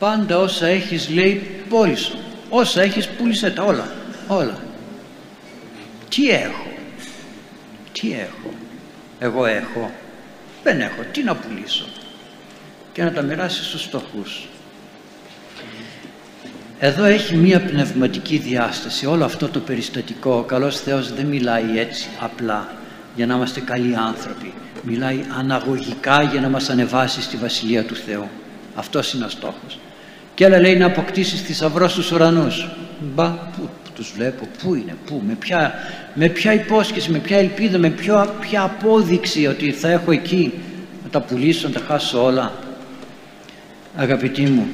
πάντα 0.00 0.38
όσα 0.38 0.66
έχεις 0.66 1.08
λέει 1.08 1.62
πώλησο 1.68 2.18
όσα 2.50 2.82
έχεις 2.82 3.08
πούλησε 3.08 3.50
τα 3.50 3.62
όλα. 3.62 3.92
Όλα. 4.26 4.58
Τι 6.08 6.30
έχω; 6.30 6.66
Τι 7.92 8.12
έχω; 8.12 8.54
Εγώ 9.18 9.46
έχω; 9.46 9.90
Δεν 10.62 10.80
έχω. 10.80 11.02
Τι 11.12 11.22
να 11.22 11.34
πουλήσω; 11.34 11.84
Και 12.92 13.02
να 13.02 13.12
τα 13.12 13.22
μοιράσει 13.22 13.64
στους 13.64 13.82
στοχούς 13.82 14.48
εδώ 16.82 17.04
έχει 17.04 17.36
μία 17.36 17.60
πνευματική 17.60 18.36
διάσταση 18.36 19.06
όλο 19.06 19.24
αυτό 19.24 19.48
το 19.48 19.60
περιστατικό. 19.60 20.34
Ο 20.36 20.42
καλός 20.42 20.80
Θεός 20.80 21.12
δεν 21.12 21.26
μιλάει 21.26 21.78
έτσι 21.78 22.08
απλά 22.20 22.68
για 23.16 23.26
να 23.26 23.34
είμαστε 23.34 23.60
καλοί 23.60 23.96
άνθρωποι. 23.96 24.52
Μιλάει 24.82 25.24
αναγωγικά 25.38 26.22
για 26.22 26.40
να 26.40 26.48
μας 26.48 26.70
ανεβάσει 26.70 27.22
στη 27.22 27.36
Βασιλεία 27.36 27.84
του 27.84 27.94
Θεού. 27.94 28.28
Αυτός 28.74 29.12
είναι 29.12 29.24
ο 29.24 29.28
στόχος 29.28 29.78
και 30.40 30.46
άλλα 30.46 30.60
λέει 30.60 30.76
να 30.76 30.86
αποκτήσεις 30.86 31.40
θησαυρό 31.40 31.88
στους 31.88 32.10
ουρανούς. 32.10 32.68
Μπα 33.00 33.28
που, 33.28 33.68
που 33.84 33.90
τους 33.94 34.12
βλέπω 34.16 34.48
πού 34.62 34.74
είναι 34.74 34.96
πού 35.06 35.22
με 35.26 35.34
ποια, 35.34 35.72
με 36.14 36.28
ποια 36.28 36.52
υπόσχεση 36.52 37.10
με 37.10 37.18
ποια 37.18 37.38
ελπίδα 37.38 37.78
με 37.78 37.90
ποια, 37.90 38.34
ποια 38.40 38.62
απόδειξη 38.62 39.46
ότι 39.46 39.72
θα 39.72 39.88
έχω 39.88 40.12
εκεί 40.12 40.52
να 41.02 41.10
τα 41.10 41.20
πουλήσω 41.20 41.68
να 41.68 41.74
τα 41.74 41.80
χάσω 41.86 42.24
όλα. 42.24 42.52
Αγαπητοί 43.96 44.42
μου 44.42 44.66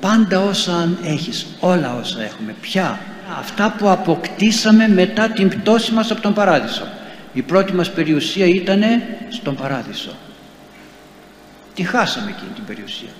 πάντα 0.00 0.40
όσα 0.40 0.88
έχεις 1.04 1.46
όλα 1.60 1.96
όσα 2.00 2.22
έχουμε 2.22 2.54
πια 2.60 3.00
αυτά 3.38 3.74
που 3.78 3.88
αποκτήσαμε 3.88 4.88
μετά 4.88 5.28
την 5.28 5.48
πτώση 5.48 5.92
μας 5.92 6.10
από 6.10 6.20
τον 6.20 6.34
Παράδεισο. 6.34 6.86
Η 7.32 7.42
πρώτη 7.42 7.72
μας 7.72 7.90
περιουσία 7.90 8.46
ήταν 8.46 8.82
στον 9.28 9.56
Παράδεισο. 9.56 10.10
Τη 11.74 11.82
χάσαμε 11.82 12.30
εκείνη 12.30 12.50
την 12.54 12.64
περιουσία. 12.64 13.10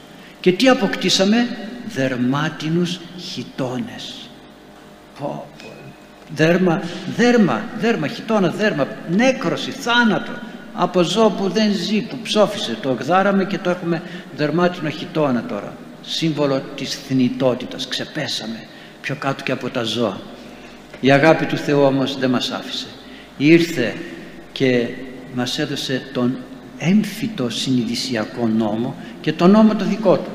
Και 0.41 0.53
τι 0.53 0.69
αποκτήσαμε; 0.69 1.47
Δερμάτινους 1.87 3.01
χιτώνες. 3.19 4.31
Πω, 5.19 5.47
πω. 5.63 5.69
δέρμα, 6.35 6.83
δέρμα, 7.17 7.63
δέρμα, 7.79 8.07
χιτώνα, 8.07 8.49
δέρμα 8.49 8.87
νέκρωση, 9.11 9.71
θάνατο. 9.71 10.33
Από 10.75 11.03
ζώο 11.03 11.31
που 11.31 11.49
δεν 11.49 11.73
ζει, 11.73 12.01
που 12.01 12.19
ψόφισε 12.23 12.77
το 12.83 12.91
εκδάραμε 12.91 13.45
και 13.45 13.59
το 13.59 13.71
έχουμε 13.71 14.03
δερμάτινο 14.37 14.91
χιτώνα 14.91 15.45
τώρα. 15.45 15.73
Σύμβολο 16.03 16.63
της 16.75 16.95
θνητότητας 16.95 17.89
ξεπέσαμε 17.89 18.67
πιο 19.01 19.15
κάτω 19.15 19.43
και 19.43 19.53
από 19.53 19.71
τα 19.71 19.83
ζώα. 19.83 20.21
Η 21.01 21.11
αγάπη 21.11 21.47
του 21.47 21.57
Θεού 21.57 21.81
όμως 21.81 22.19
δεν 22.19 22.31
μας 22.31 22.51
άφησε. 22.51 22.87
Ήρθε 23.37 23.95
και 24.53 24.89
μας 25.35 25.59
έδωσε 25.59 26.03
τον 26.13 26.37
έμφυτο 26.79 27.49
συνειδησιακό 27.51 28.49
νόμο 28.49 28.95
και 29.21 29.33
τον 29.33 29.51
νόμο 29.51 29.75
το 29.75 29.85
δικό 29.85 30.17
του 30.17 30.31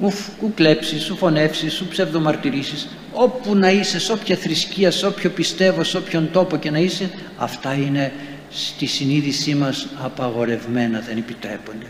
σου 0.00 0.52
κλέψεις, 0.54 1.02
σου 1.02 1.16
φωνεύσεις, 1.16 1.72
σου 1.72 1.88
ψευδομαρτυρήσεις. 1.88 2.88
Όπου 3.12 3.54
να 3.54 3.70
είσαι, 3.70 3.98
σε 3.98 4.12
όποια 4.12 4.36
θρησκεία, 4.36 4.90
σε 4.90 5.06
όποιο 5.06 5.30
πιστεύω, 5.30 5.84
σε 5.84 5.96
όποιον 5.96 6.30
τόπο 6.32 6.56
και 6.56 6.70
να 6.70 6.78
είσαι 6.78 7.10
αυτά 7.36 7.74
είναι 7.74 8.12
στη 8.50 8.86
συνείδησή 8.86 9.54
μας 9.54 9.86
απαγορευμένα, 10.02 11.02
δεν 11.06 11.16
επιτρέπονται. 11.16 11.86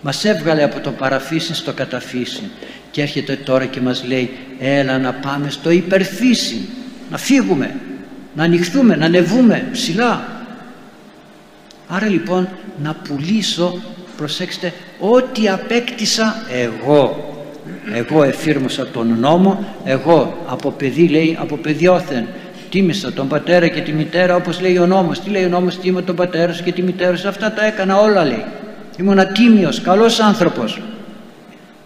Μας 0.00 0.24
έβγαλε 0.24 0.62
από 0.62 0.80
το 0.80 0.90
παραφύσιν 0.90 1.54
στο 1.54 1.72
καταφύσιν 1.72 2.44
και 2.90 3.02
έρχεται 3.02 3.36
τώρα 3.36 3.66
και 3.66 3.80
μας 3.80 4.04
λέει 4.04 4.30
έλα 4.58 4.98
να 4.98 5.12
πάμε 5.12 5.50
στο 5.50 5.70
υπερφύσιν 5.70 6.58
να 7.10 7.18
φύγουμε, 7.18 7.74
να 8.34 8.44
ανοιχθούμε, 8.44 8.96
να 8.96 9.04
ανεβούμε 9.04 9.68
ψηλά 9.72 10.38
άρα 11.88 12.08
λοιπόν 12.08 12.48
να 12.82 12.94
πουλήσω 12.94 13.80
προσέξτε 14.18 14.72
ό,τι 14.98 15.48
απέκτησα 15.48 16.34
εγώ 16.50 17.28
εγώ 17.94 18.22
εφήρμοσα 18.22 18.86
τον 18.86 19.16
νόμο 19.20 19.64
εγώ 19.84 20.36
από 20.48 20.70
παιδί 20.70 21.08
λέει 21.08 21.36
από 21.40 21.56
παιδιόθεν. 21.56 22.26
Τίμησα 22.70 23.12
τον 23.12 23.28
πατέρα 23.28 23.68
και 23.68 23.80
τη 23.80 23.92
μητέρα 23.92 24.34
όπως 24.34 24.60
λέει 24.60 24.78
ο 24.78 24.86
νόμος. 24.86 25.20
Τι 25.20 25.30
λέει 25.30 25.44
ο 25.44 25.48
νόμος 25.48 25.78
τίμω 25.78 26.02
τον 26.02 26.16
πατέρα 26.16 26.52
σου 26.52 26.62
και 26.62 26.72
τη 26.72 26.82
μητέρα 26.82 27.16
σου 27.16 27.28
αυτά 27.28 27.52
τα 27.52 27.64
έκανα 27.64 28.00
όλα 28.00 28.24
λέει. 28.24 28.44
Ήμουν 28.98 29.18
ατίμιος, 29.18 29.80
καλός 29.80 30.20
άνθρωπος. 30.20 30.80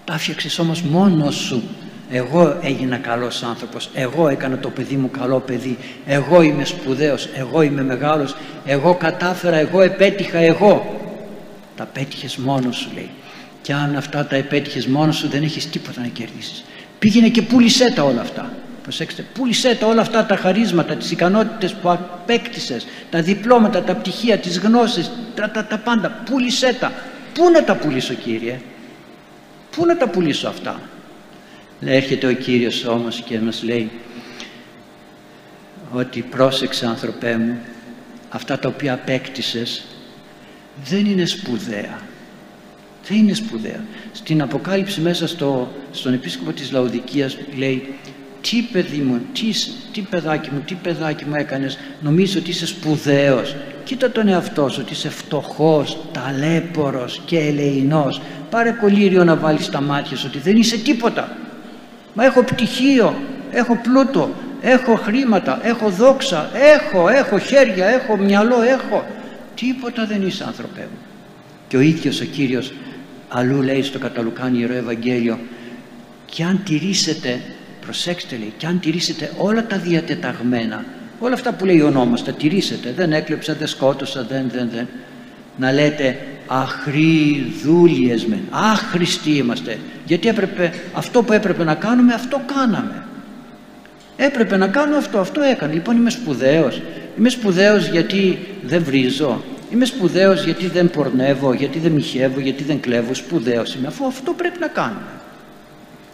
Τα 0.04 0.14
έφτιαξες 0.14 0.58
όμως 0.58 0.82
μόνος 0.82 1.34
σου. 1.34 1.62
Εγώ 2.10 2.56
έγινα 2.62 2.96
καλός 2.96 3.42
άνθρωπος. 3.42 3.90
Εγώ 3.94 4.28
έκανα 4.28 4.58
το 4.58 4.68
παιδί 4.68 4.94
μου 4.94 5.10
καλό 5.18 5.38
παιδί. 5.38 5.78
Εγώ 6.06 6.42
είμαι 6.42 6.64
σπουδαίος, 6.64 7.28
εγώ 7.36 7.62
είμαι 7.62 7.82
μεγάλος. 7.82 8.36
Εγώ 8.64 8.94
κατάφερα, 8.94 9.56
εγώ 9.56 9.80
επέτυχα 9.80 10.38
εγώ 10.38 11.01
τα 11.76 11.84
πέτυχες 11.84 12.36
μόνος 12.36 12.76
σου 12.76 12.90
λέει. 12.94 13.10
Και 13.62 13.72
αν 13.72 13.96
αυτά 13.96 14.26
τα 14.26 14.36
επέτυχες 14.36 14.86
μόνος 14.86 15.16
σου 15.16 15.28
δεν 15.28 15.42
έχεις 15.42 15.70
τίποτα 15.70 16.00
να 16.00 16.06
κερδίσεις. 16.06 16.64
Πήγαινε 16.98 17.28
και 17.28 17.42
πούλησέ 17.42 17.92
τα 17.94 18.02
όλα 18.02 18.20
αυτά. 18.20 18.52
Προσέξτε 18.82 19.24
πούλησέ 19.34 19.74
τα 19.74 19.86
όλα 19.86 20.00
αυτά 20.00 20.26
τα 20.26 20.36
χαρίσματα 20.36 20.96
τις 20.96 21.10
ικανότητες 21.10 21.74
που 21.74 21.90
απέκτησες 21.90 22.86
τα 23.10 23.22
διπλώματα, 23.22 23.82
τα 23.82 23.94
πτυχία, 23.94 24.38
τις 24.38 24.58
γνώσεις 24.58 25.10
τα, 25.34 25.50
τα, 25.50 25.64
τα 25.64 25.78
πάντα. 25.78 26.22
Πούλησέ 26.24 26.76
τα. 26.80 26.92
Πού 27.34 27.50
να 27.50 27.64
τα 27.64 27.76
πουλήσω 27.76 28.14
Κύριε; 28.14 28.60
Πού 29.70 29.86
να 29.86 29.96
τα 29.96 30.08
πουλήσω 30.08 30.48
αυτά; 30.48 30.80
Έρχεται 31.80 32.26
ο 32.26 32.32
Κύριος 32.32 32.84
όμως 32.84 33.22
και 33.26 33.40
μας 33.40 33.62
λέει 33.62 33.90
ότι 35.92 36.22
πρόσεξε 36.22 36.86
άνθρωπέ 36.86 37.36
μου 37.36 37.58
αυτά 38.28 38.58
τα 38.58 38.68
οποία 38.68 38.92
απέκτησες 38.92 39.84
δεν 40.84 41.06
είναι 41.06 41.24
σπουδαία. 41.24 41.98
Δεν 43.08 43.16
είναι 43.18 43.34
σπουδαία. 43.34 43.84
Στην 44.12 44.42
Αποκάλυψη 44.42 45.00
μέσα 45.00 45.28
στο, 45.28 45.72
στον 45.90 46.12
επίσκοπο 46.12 46.52
της 46.52 46.72
Λαοδικίας 46.72 47.36
λέει 47.56 47.94
τι 48.40 48.68
παιδί 48.72 48.96
μου, 48.96 49.20
τι, 49.32 49.52
τι 49.92 50.00
παιδάκι 50.00 50.50
μου, 50.52 50.62
τι 50.66 50.74
παιδάκι 50.74 51.24
μου 51.24 51.34
έκανες 51.34 51.78
νομίζω 52.00 52.38
ότι 52.38 52.50
είσαι 52.50 52.66
σπουδαίος. 52.66 53.56
Κοίτα 53.84 54.10
τον 54.10 54.28
εαυτό 54.28 54.68
σου 54.68 54.78
ότι 54.82 54.92
είσαι 54.92 55.08
φτωχός, 55.08 55.98
ταλέπορος 56.12 57.20
και 57.24 57.38
ελεηνός. 57.38 58.20
Πάρε 58.50 58.70
κολλήριο 58.70 59.24
να 59.24 59.36
βάλεις 59.36 59.64
στα 59.64 59.80
μάτια 59.80 60.16
σου 60.16 60.26
ότι 60.28 60.38
δεν 60.38 60.56
είσαι 60.56 60.76
τίποτα. 60.78 61.36
Μα 62.14 62.24
έχω 62.24 62.42
πτυχίο, 62.42 63.16
έχω 63.50 63.76
πλούτο 63.82 64.30
έχω 64.62 64.94
χρήματα, 64.94 65.58
έχω 65.62 65.88
δόξα 65.88 66.50
έχω, 66.54 67.08
έχω 67.08 67.38
χέρια, 67.38 67.86
έχω 67.86 68.16
μυαλό, 68.16 68.62
έχω 68.62 69.04
τίποτα 69.66 70.06
δεν 70.06 70.26
είσαι 70.26 70.44
άνθρωπέ 70.46 70.80
μου. 70.80 70.98
Και 71.68 71.76
ο 71.76 71.80
ίδιος 71.80 72.20
ο 72.20 72.24
Κύριος 72.24 72.72
αλλού 73.28 73.62
λέει 73.62 73.82
στο 73.82 73.98
Καταλουκάνι 73.98 74.58
Ιερό 74.58 74.74
Ευαγγέλιο 74.74 75.38
και 76.26 76.44
αν 76.44 76.60
τηρήσετε 76.64 77.40
προσέξτε 77.80 78.36
λέει 78.36 78.52
και 78.56 78.66
αν 78.66 78.80
τηρήσετε 78.80 79.32
όλα 79.36 79.66
τα 79.66 79.76
διατεταγμένα 79.76 80.84
όλα 81.18 81.34
αυτά 81.34 81.52
που 81.52 81.64
λέει 81.64 81.80
ο 81.80 81.90
νόμος 81.90 82.24
τα 82.24 82.32
τηρήσετε 82.32 82.92
δεν 82.96 83.12
έκλεψα, 83.12 83.54
δεν 83.54 83.66
σκότωσα, 83.66 84.24
δεν, 84.24 84.48
δεν, 84.52 84.68
δεν 84.74 84.86
να 85.56 85.72
λέτε 85.72 86.18
αχροί 86.46 87.52
δούλιες 87.62 88.24
μεν 88.26 88.40
άχρηστοι 88.50 89.30
είμαστε 89.30 89.78
γιατί 90.06 90.28
έπρεπε 90.28 90.72
αυτό 90.92 91.22
που 91.22 91.32
έπρεπε 91.32 91.64
να 91.64 91.74
κάνουμε 91.74 92.14
αυτό 92.14 92.40
κάναμε 92.54 93.06
έπρεπε 94.16 94.56
να 94.56 94.68
κάνω 94.68 94.96
αυτό, 94.96 95.18
αυτό 95.18 95.40
έκανε 95.40 95.72
λοιπόν 95.72 95.96
είμαι 95.96 96.10
σπουδαίος 96.10 96.82
είμαι 97.18 97.28
σπουδαίος 97.28 97.88
γιατί 97.88 98.38
δεν 98.62 98.84
βρίζω. 98.84 99.42
Είμαι 99.70 99.84
σπουδαίος 99.84 100.44
γιατί 100.44 100.66
δεν 100.66 100.90
πορνεύω 100.90 101.52
γιατί 101.52 101.78
δεν 101.78 101.92
μοιχεύω, 101.92 102.40
γιατί 102.40 102.62
δεν 102.62 102.80
κλέβω. 102.80 103.14
Σπουδαίος 103.14 103.74
είμαι 103.74 103.86
αφού 103.86 104.06
αυτό 104.06 104.32
πρέπει 104.32 104.58
να 104.58 104.68
κάνουμε. 104.68 105.20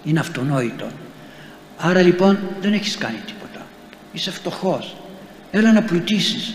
Είναι 0.04 0.20
αυτονόητο. 0.20 0.86
Άρα 1.78 2.02
λοιπόν 2.02 2.38
δεν 2.60 2.72
έχεις 2.72 2.96
κάνει 2.96 3.18
τίποτα. 3.26 3.66
Είσαι 4.12 4.30
φτωχός. 4.30 4.96
Έλα 5.50 5.72
να 5.72 5.82
πλουτίσεις. 5.82 6.54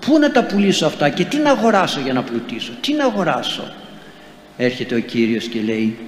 Πού 0.00 0.18
να 0.18 0.30
τα 0.30 0.44
πουλήσω 0.44 0.86
αυτά 0.86 1.08
και 1.08 1.24
τι 1.24 1.36
να 1.36 1.50
αγοράσω 1.50 2.00
για 2.00 2.12
να 2.12 2.22
πλουτίσω 2.22 2.72
τι 2.80 2.92
να 2.92 3.04
αγοράσω. 3.04 3.72
Έρχεται 4.56 4.94
ο 4.94 4.98
Κύριος 5.00 5.44
και 5.44 5.60
λέει 5.60 5.98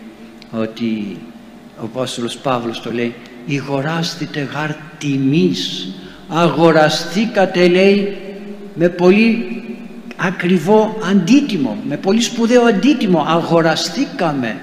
ότι 0.51 1.19
ο 1.81 1.85
Απόστολος 1.85 2.37
Παύλος 2.37 2.81
το 2.81 2.93
λέει 2.93 3.15
«Ηγοράστητε 3.47 4.41
γάρ 4.41 4.71
τιμής, 4.99 5.89
αγοραστήκατε» 6.29 7.69
λέει 7.69 8.17
με 8.75 8.89
πολύ 8.89 9.63
ακριβό 10.17 10.97
αντίτιμο, 11.11 11.77
με 11.89 11.97
πολύ 11.97 12.21
σπουδαίο 12.21 12.63
αντίτιμο. 12.63 13.25
Αγοραστήκαμε. 13.29 14.57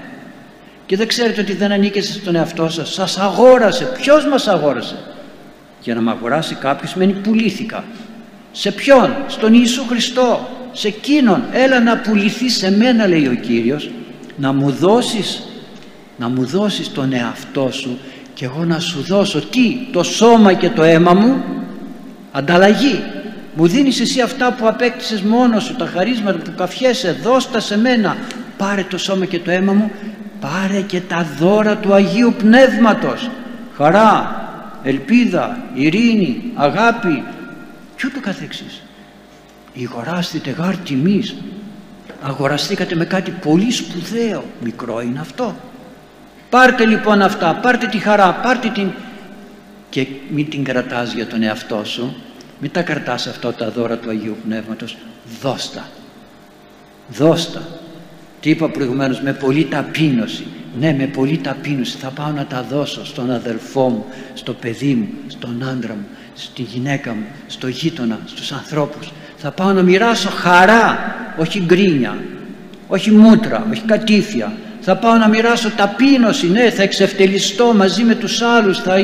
Και 0.86 0.96
δεν 0.96 1.08
ξέρετε 1.08 1.40
ότι 1.40 1.52
δεν 1.52 1.72
ανήκεστε 1.72 2.12
στον 2.12 2.34
εαυτό 2.34 2.68
σας. 2.68 2.92
Σας 2.92 3.18
αγόρασε, 3.18 3.84
ποιος 3.84 4.26
μας 4.26 4.48
αγόρασε; 4.48 4.96
Για 5.82 5.94
να 5.94 6.00
με 6.00 6.10
αγοράσει 6.10 6.54
κάποιος 6.54 6.90
σημαίνει 6.90 7.12
πουλήθηκα. 7.12 7.84
Σε 8.52 8.72
ποιον, 8.72 9.14
στον 9.26 9.54
Ιησού 9.54 9.84
Χριστό. 9.88 10.48
Σε 10.72 10.88
εκείνον, 10.88 11.42
έλα 11.52 11.80
να 11.80 11.96
πουληθεί 11.96 12.50
σε 12.50 12.76
μένα 12.76 13.06
λέει 13.06 13.26
ο 13.26 13.34
Κύριος. 13.34 13.90
Να 14.36 14.52
μου 14.52 14.70
δώσεις 14.70 15.42
να 16.16 16.28
μου 16.28 16.44
δώσεις 16.44 16.92
τον 16.92 17.12
εαυτό 17.12 17.70
σου 17.72 17.98
και 18.36 18.44
εγώ 18.44 18.64
να 18.64 18.80
σου 18.80 19.02
δώσω 19.02 19.40
τι, 19.40 19.78
το 19.92 20.02
σώμα 20.02 20.52
και 20.52 20.70
το 20.70 20.82
αίμα 20.82 21.14
μου 21.14 21.44
ανταλλαγή. 22.32 23.02
Μου 23.54 23.66
δίνεις 23.66 24.00
εσύ 24.00 24.20
αυτά 24.20 24.52
που 24.52 24.68
απέκτησες 24.68 25.20
μόνος 25.20 25.64
σου 25.64 25.76
τα 25.76 25.86
χαρίσματα 25.86 26.38
που 26.38 26.52
καφιέσαι 26.56 27.12
δώσ' 27.22 27.50
τα 27.50 27.60
σε 27.60 27.78
μένα. 27.78 28.16
Πάρε 28.56 28.84
το 28.90 28.98
σώμα 28.98 29.24
και 29.24 29.38
το 29.38 29.50
αίμα 29.50 29.72
μου 29.72 29.90
πάρε 30.40 30.80
και 30.80 31.00
τα 31.00 31.26
δώρα 31.38 31.76
του 31.76 31.94
Αγίου 31.94 32.34
Πνεύματος. 32.38 33.30
Χαρά, 33.76 34.44
ελπίδα, 34.82 35.58
ειρήνη, 35.74 36.52
αγάπη 36.54 37.22
και 37.96 38.06
ούτω 38.06 38.20
καθεξής. 38.20 38.82
Ηγοράστητε 39.72 40.50
γάρ 40.50 40.76
τιμής. 40.76 41.34
Αγοραστήκατε 42.22 42.94
με 42.94 43.04
κάτι 43.04 43.30
πολύ 43.30 43.70
σπουδαίο. 43.70 44.44
Μικρό 44.60 45.00
είναι 45.00 45.20
αυτό 45.20 45.54
πάρτε 46.56 46.86
λοιπόν 46.86 47.22
αυτά 47.22 47.54
πάρτε 47.54 47.86
τη 47.86 47.98
χαρά 47.98 48.32
πάρτε 48.32 48.68
την 48.68 48.90
και 49.88 50.06
μην 50.30 50.50
την 50.50 50.64
κρατάς 50.64 51.12
για 51.12 51.26
τον 51.26 51.42
εαυτό 51.42 51.84
σου 51.84 52.16
μην 52.60 52.70
τα 52.70 52.82
κρατάς 52.82 53.26
αυτά 53.26 53.54
τα 53.54 53.70
δώρα 53.70 53.96
του 53.96 54.10
Αγίου 54.10 54.36
Πνεύματος. 54.44 54.96
Δώστα 55.40 55.88
δώστα 57.08 57.62
τι 58.40 58.50
είπα 58.50 58.68
προηγουμένως 58.68 59.20
με 59.20 59.32
πολύ 59.32 59.64
ταπείνωση. 59.64 60.46
Ναι 60.78 60.94
με 60.98 61.06
πολύ 61.06 61.38
ταπείνωση. 61.38 61.96
Θα 61.96 62.08
πάω 62.08 62.30
να 62.30 62.46
τα 62.46 62.62
δώσω 62.62 63.06
στον 63.06 63.30
αδελφό 63.30 63.88
μου 63.88 64.04
στο 64.34 64.52
παιδί 64.52 64.94
μου, 64.94 65.08
στον 65.26 65.68
άντρα 65.68 65.94
μου 65.94 66.06
στη 66.34 66.62
γυναίκα 66.62 67.14
μου, 67.14 67.24
στο 67.46 67.68
γείτονα, 67.68 68.18
στους 68.24 68.52
ανθρώπους. 68.52 69.12
Θα 69.36 69.50
πάω 69.50 69.72
να 69.72 69.82
μοιράσω 69.82 70.28
χαρά 70.28 71.14
όχι 71.38 71.60
γκρίνια 71.60 72.18
όχι 72.86 73.10
μούτρα, 73.10 73.66
όχι 73.70 73.82
κατήφια 73.82 74.52
θα 74.88 74.96
πάω 74.96 75.14
να 75.14 75.28
μοιράσω 75.28 75.70
ταπείνωση. 75.70 76.50
Ναι 76.50 76.70
θα 76.70 76.82
εξευτελιστώ 76.82 77.74
μαζί 77.74 78.02
με 78.02 78.14
τους 78.14 78.42
άλλους. 78.42 78.78
Θα, 78.78 78.94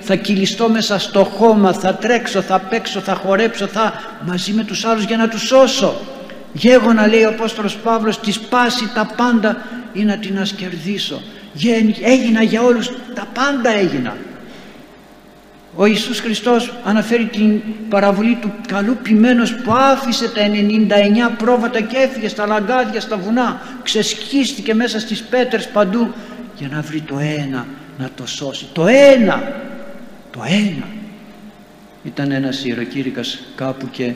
θα 0.00 0.14
κυλιστώ 0.14 0.68
μέσα 0.68 0.98
στο 0.98 1.24
χώμα. 1.24 1.72
Θα 1.72 1.94
τρέξω, 1.94 2.40
θα 2.40 2.58
παίξω, 2.58 3.00
θα 3.00 3.14
χορέψω 3.14 3.66
θα 3.66 3.92
μαζί 4.26 4.52
με 4.52 4.64
τους 4.64 4.84
άλλους 4.84 5.04
για 5.04 5.16
να 5.16 5.28
τους 5.28 5.42
σώσω. 5.42 6.00
Γέγονα 6.52 7.06
λέει 7.06 7.22
ο 7.22 7.28
Απόστολος 7.28 7.76
Παύλος 7.76 8.20
τη 8.20 8.32
πάση 8.50 8.90
τα 8.94 9.10
πάντα 9.16 9.56
ή 9.92 10.04
να 10.04 10.16
την 10.16 10.38
ασκερδίσω. 10.38 11.22
Έγινα 12.02 12.42
για 12.42 12.62
όλους 12.62 12.90
τα 13.14 13.26
πάντα 13.34 13.70
έγινα 13.70 14.16
ο 15.76 15.86
Ιησούς 15.86 16.20
Χριστός 16.20 16.72
αναφέρει 16.84 17.24
την 17.24 17.60
παραβολή 17.88 18.38
του 18.40 18.52
καλού 18.66 18.96
ποιμένος 19.02 19.54
που 19.54 19.72
άφησε 19.72 20.28
τα 20.28 20.40
99 21.32 21.36
πρόβατα 21.38 21.80
και 21.80 21.96
έφυγε 21.96 22.28
στα 22.28 22.46
λαγκάδια, 22.46 23.00
στα 23.00 23.16
βουνά 23.16 23.60
ξεσχίστηκε 23.82 24.74
μέσα 24.74 25.00
στις 25.00 25.22
πέτρες 25.22 25.68
παντού 25.68 26.12
για 26.58 26.68
να 26.68 26.80
βρει 26.80 27.00
το 27.00 27.18
ένα 27.18 27.66
να 27.98 28.08
το 28.14 28.26
σώσει. 28.26 28.66
Το 28.72 28.86
ένα! 28.86 29.52
Το 30.30 30.42
ένα! 30.46 30.86
Ήταν 32.04 32.30
ένας 32.30 32.64
ιεροκήρυκας 32.64 33.42
κάπου 33.54 33.88
και 33.90 34.12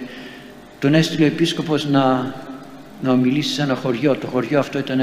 τον 0.79 0.94
έστειλε 0.94 1.25
ο 1.25 1.26
επίσκοπος 1.26 1.88
να, 1.88 2.35
να 3.02 3.11
ομιλήσει 3.11 3.55
σε 3.55 3.62
ένα 3.62 3.75
χωριό. 3.75 4.14
Το 4.14 4.26
χωριό 4.26 4.59
αυτό 4.59 4.79
ήταν 4.79 5.00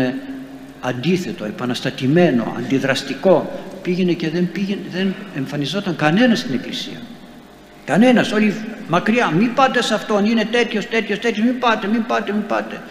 αντίθετο, 0.81 1.45
επαναστατημένο, 1.45 2.55
αντιδραστικό 2.57 3.51
πήγαινε 3.83 4.13
και 4.13 4.29
δεν, 4.29 4.51
πήγαινε, 4.51 4.81
δεν 4.91 5.13
εμφανιζόταν 5.35 5.95
κανένας 5.95 6.39
στην 6.39 6.53
εκκλησία. 6.53 7.01
Κανένας, 7.85 8.31
όλοι 8.31 8.55
μακριά 8.87 9.31
μην 9.31 9.53
πάτε 9.53 9.81
σε 9.81 9.93
αυτόν, 9.93 10.25
είναι 10.25 10.45
τέτοιος, 10.45 10.87
τέτοιος, 10.87 11.19
τέτοιος 11.19 11.45
μην 11.45 11.59
πάτε, 11.59 11.87
μην 11.87 12.05
πάτε, 12.05 12.31
μην 12.31 12.45
πάτε 12.45 12.81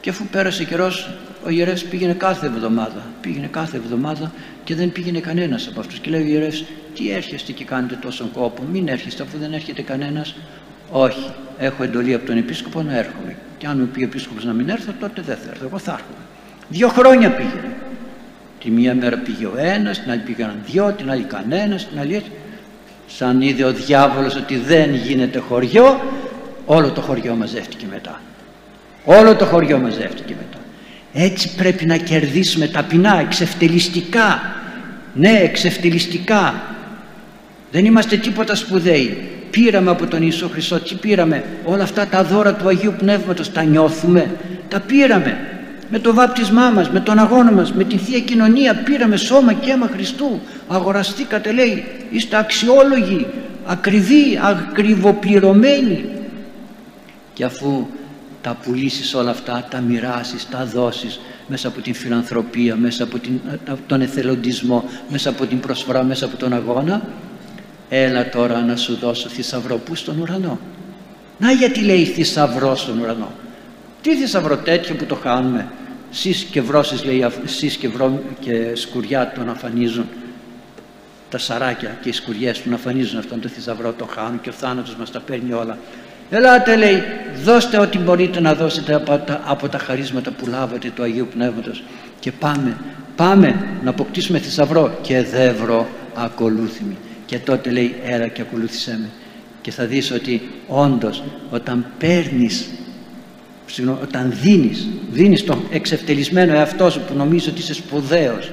και 0.00 0.10
αφού 0.10 0.26
πέρασε 0.26 0.64
καιρός, 0.64 1.10
ο 1.44 1.48
ιερεύς 1.48 1.84
πήγαινε 1.84 2.12
κάθε 2.12 2.46
εβδομάδα 2.46 3.02
πήγαινε 3.24 3.46
κάθε 3.46 3.76
εβδομάδα 3.76 4.32
και 4.64 4.74
δεν 4.74 4.92
πήγαινε 4.92 5.20
κανένας 5.20 5.68
από 5.68 5.80
αυτούς. 5.80 5.98
Και 5.98 6.10
λέει 6.10 6.22
ο 6.22 6.26
ιερεύς 6.26 6.64
τι 6.94 7.10
έρχεστε 7.10 7.52
και 7.52 7.64
κάνετε 7.64 7.98
τόσο 8.00 8.30
κόπο 8.32 8.62
μην 8.72 8.88
έρχεστε 8.88 9.22
αφού 9.22 9.38
δεν 9.38 9.52
έρχεται 9.52 9.82
κανένας 9.82 10.34
όχι, 10.90 11.30
έχω 11.58 11.82
εντολή 11.82 12.14
από 12.14 12.26
τον 12.26 12.36
επίσκοπο 12.36 12.82
να 12.82 12.96
έρχομαι. 12.96 13.36
Και 13.58 13.66
αν 13.66 13.78
μου 13.78 13.86
πει 13.86 14.00
ο 14.00 14.04
επίσκοπος 14.04 14.44
να 14.44 14.52
μην 14.52 14.68
έρθω 14.68 14.92
τότε 15.00 15.22
δεν 15.22 15.36
θα 15.36 15.50
έρθω, 15.50 15.64
εγώ 15.64 15.78
θα 15.78 15.92
έρχομαι 15.92 16.24
δύο 16.68 16.88
χρόνια 16.88 17.30
πήγαινε 17.30 17.73
Τη 18.64 18.70
μία 18.70 18.94
μέρα 18.94 19.16
πήγε 19.16 19.46
ο 19.46 19.52
ένας, 19.56 20.00
την 20.00 20.10
άλλη 20.10 20.20
πήγαν 20.20 20.54
δυο, 20.66 20.94
την 20.96 21.10
άλλη 21.10 21.22
κανένας, 21.22 21.88
την 21.88 21.98
άλλη 21.98 22.14
έτσι. 22.14 22.30
Σαν 23.06 23.40
είδε 23.40 23.64
ο 23.64 23.72
διάβολος 23.72 24.36
ότι 24.36 24.56
δεν 24.56 24.94
γίνεται 24.94 25.38
χωριό, 25.38 26.00
όλο 26.66 26.90
το 26.90 27.00
χωριό 27.00 27.34
μαζεύτηκε 27.34 27.86
μετά. 27.90 28.20
Όλο 29.04 29.36
το 29.36 29.44
χωριό 29.44 29.78
μαζεύτηκε 29.78 30.34
μετά. 30.38 30.62
Έτσι 31.12 31.54
πρέπει 31.54 31.86
να 31.86 31.96
κερδίσουμε 31.96 32.66
ταπεινά, 32.66 33.20
εξευτελιστικά. 33.20 34.40
Ναι, 35.14 35.40
εξευτελιστικά. 35.42 36.54
Δεν 37.70 37.84
είμαστε 37.84 38.16
τίποτα 38.16 38.54
σπουδαίοι. 38.54 39.28
Πήραμε 39.50 39.90
από 39.90 40.06
τον 40.06 40.22
Ιησού 40.22 40.48
Χριστό, 40.48 40.80
τι 40.80 40.94
πήραμε; 40.94 41.44
Όλα 41.64 41.82
αυτά 41.82 42.06
τα 42.06 42.24
δώρα 42.24 42.54
του 42.54 42.68
Αγίου 42.68 42.94
Πνεύματος 42.98 43.52
τα 43.52 43.62
νιώθουμε. 43.62 44.30
Τα 44.68 44.80
πήραμε 44.80 45.53
με 45.90 45.98
το 45.98 46.14
βάπτισμά 46.14 46.70
μας, 46.70 46.90
με 46.90 47.00
τον 47.00 47.18
αγώνα 47.18 47.52
μας, 47.52 47.72
με 47.72 47.84
τη 47.84 47.96
Θεία 47.96 48.20
Κοινωνία 48.20 48.74
πήραμε 48.74 49.16
σώμα 49.16 49.52
και 49.52 49.70
αίμα 49.70 49.88
Χριστού. 49.92 50.40
Αγοραστήκατε 50.68 51.52
λέει, 51.52 51.84
είστε 52.10 52.36
αξιόλογοι, 52.36 53.26
ακριβοί, 53.66 54.38
ακριβοπληρωμένοι. 54.42 56.04
Και 57.32 57.44
αφού 57.44 57.86
τα 58.42 58.56
πουλήσεις 58.64 59.14
όλα 59.14 59.30
αυτά, 59.30 59.66
τα 59.70 59.80
μοιράσεις, 59.80 60.48
τα 60.50 60.64
δώσεις 60.64 61.20
μέσα 61.46 61.68
από 61.68 61.80
την 61.80 61.94
φιλανθρωπία, 61.94 62.76
μέσα 62.76 63.04
από 63.04 63.18
την, 63.18 63.40
τον 63.86 64.00
εθελοντισμό, 64.00 64.84
μέσα 65.08 65.28
από 65.28 65.46
την 65.46 65.60
προσφορά, 65.60 66.02
μέσα 66.02 66.24
από 66.24 66.36
τον 66.36 66.52
αγώνα 66.52 67.02
έλα 67.88 68.28
τώρα 68.28 68.60
να 68.60 68.76
σου 68.76 68.96
δώσω 69.00 69.28
θησαυρό. 69.28 69.76
Που 69.76 69.94
στον 69.94 70.20
ουρανό; 70.20 70.58
Να 71.38 71.50
γιατί 71.52 71.80
λέει 71.80 72.04
θησαυρό 72.04 72.76
στον 72.76 72.98
ουρανό; 72.98 73.32
Τι 74.04 74.16
θησαυρό 74.16 74.56
τέτοιο 74.56 74.94
που 74.94 75.04
το 75.04 75.14
χάνουμε; 75.14 75.66
Σεις 76.10 76.42
και 76.50 76.60
βρώσεις 76.60 77.04
λέει, 77.04 77.26
σεις 77.44 77.76
και, 77.76 77.88
βρό, 77.88 78.22
και 78.40 78.70
σκουριά 78.74 79.32
τον 79.34 79.50
αφανίζουν. 79.50 80.08
Τα 81.30 81.38
σαράκια 81.38 81.98
και 82.02 82.08
οι 82.08 82.12
σκουριές 82.12 82.58
που 82.58 82.70
αφανίζουν 82.74 83.18
αυτόν 83.18 83.40
τον 83.40 83.50
θησαυρό 83.50 83.92
το 83.92 84.04
χάνουν 84.04 84.40
και 84.40 84.48
ο 84.48 84.52
θάνατος 84.52 84.96
μας 84.96 85.10
τα 85.10 85.20
παίρνει 85.20 85.52
όλα. 85.52 85.78
Ελάτε 86.30 86.76
λέει, 86.76 87.02
δώστε 87.44 87.78
ό,τι 87.78 87.98
μπορείτε 87.98 88.40
να 88.40 88.54
δώσετε 88.54 88.94
από 88.94 89.18
τα, 89.18 89.40
από 89.44 89.68
τα 89.68 89.78
χαρίσματα 89.78 90.30
που 90.30 90.46
λάβατε 90.46 90.90
του 90.94 91.02
Αγίου 91.02 91.28
Πνεύματος 91.34 91.82
και 92.20 92.32
πάμε, 92.32 92.76
πάμε 93.16 93.66
να 93.82 93.90
αποκτήσουμε 93.90 94.38
θησαυρό 94.38 94.98
και 95.02 95.22
δεύρο 95.22 95.88
ακολούθημη. 96.14 96.96
Και 97.26 97.38
τότε 97.38 97.70
λέει 97.70 97.94
έλα 98.04 98.28
και 98.28 98.40
ακολούθησέ 98.40 98.98
με 99.00 99.08
και 99.60 99.70
θα 99.70 99.84
δεις 99.84 100.10
ότι 100.10 100.42
όντως 100.66 101.22
όταν 101.50 101.86
παίρνεις 101.98 102.68
όταν 104.02 104.32
δίνεις, 104.42 104.88
δίνεις 105.10 105.44
τον 105.44 105.62
εξευτελισμένο 105.70 106.52
εαυτό 106.52 106.90
σου 106.90 107.00
που 107.00 107.14
νομίζει 107.14 107.48
ότι 107.48 107.60
είσαι 107.60 107.74
σπουδαίος 107.74 108.52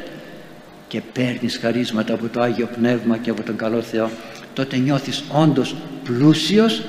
και 0.88 1.02
παίρνεις 1.14 1.58
χαρίσματα 1.58 2.14
από 2.14 2.28
το 2.28 2.42
Άγιο 2.42 2.70
Πνεύμα 2.76 3.18
και 3.18 3.30
από 3.30 3.44
τον 3.44 3.56
καλό 3.56 3.82
Θεό 3.82 4.10
τότε 4.54 4.78
νιώθεις 4.78 5.24
όντως 5.32 5.76
πλούσιος 6.04 6.82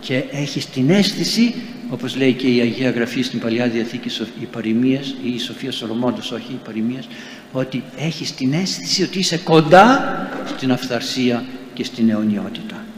και 0.00 0.24
έχεις 0.30 0.66
την 0.66 0.90
αίσθηση 0.90 1.54
όπως 1.90 2.16
λέει 2.16 2.32
και 2.32 2.46
η 2.46 2.60
Αγία 2.60 2.90
Γραφή 2.90 3.22
στην 3.22 3.38
Παλιά 3.38 3.68
Διαθήκη 3.68 4.22
οι 4.40 4.44
παροιμίες 4.44 5.14
ή 5.24 5.34
η 5.34 5.38
Σοφία 5.38 5.72
Σολομώντος 5.72 6.32
όχι 6.32 6.52
οι 6.52 6.60
παροιμίες 6.64 7.08
ότι 7.52 7.82
έχεις 7.96 8.34
την 8.34 8.52
αίσθηση 8.52 9.02
ότι 9.02 9.18
είσαι 9.18 9.36
κοντά 9.36 10.28
στην 10.56 10.72
αυθαρσία 10.72 11.44
και 11.74 11.84
στην 11.84 12.10
αιωνιότητα 12.10 12.79